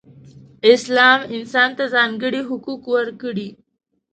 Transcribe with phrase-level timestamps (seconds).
[0.73, 3.49] اسلام انسان ته ځانګړې حقوق ورکړئ.